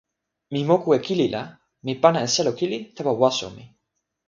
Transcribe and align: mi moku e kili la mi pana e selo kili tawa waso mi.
mi 0.53 0.61
moku 0.69 0.87
e 0.97 0.99
kili 1.07 1.27
la 1.35 1.43
mi 1.85 1.93
pana 2.01 2.19
e 2.27 2.27
selo 2.35 2.51
kili 2.59 2.77
tawa 2.95 3.13
waso 3.21 3.47
mi. 3.55 3.63